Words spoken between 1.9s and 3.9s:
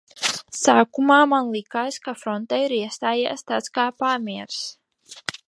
ka frontē ir iestājies tāds kā